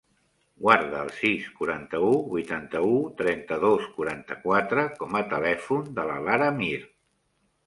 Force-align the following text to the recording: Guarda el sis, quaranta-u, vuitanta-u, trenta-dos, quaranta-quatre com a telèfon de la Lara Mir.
Guarda 0.67 1.01
el 1.07 1.09
sis, 1.17 1.43
quaranta-u, 1.59 2.07
vuitanta-u, 2.31 2.95
trenta-dos, 3.19 3.85
quaranta-quatre 3.99 4.87
com 5.03 5.19
a 5.21 5.23
telèfon 5.37 5.95
de 6.01 6.09
la 6.11 6.19
Lara 6.31 6.51
Mir. 6.59 6.75